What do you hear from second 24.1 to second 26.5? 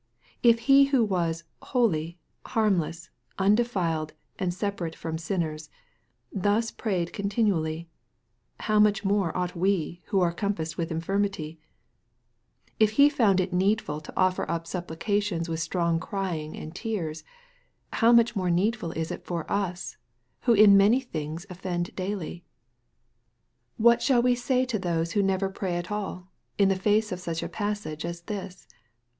we say to those who never pray at all,